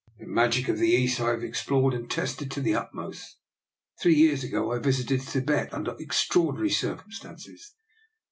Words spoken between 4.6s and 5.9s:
I visited Thibet